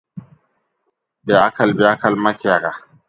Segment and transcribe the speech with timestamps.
[1.25, 2.71] بېعقل، بېعقل مۀ کېږه.